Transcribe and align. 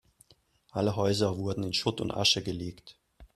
Alle 0.71 0.95
Häuser 0.95 1.37
wurden 1.37 1.61
in 1.63 1.75
Schutt 1.75 2.01
und 2.01 2.09
Asche 2.11 2.41
gelegt. 2.41 2.97